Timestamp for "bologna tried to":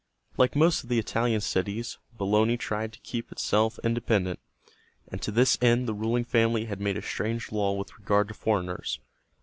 2.11-2.99